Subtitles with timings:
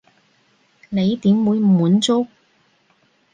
[0.89, 2.25] 你點會滿足？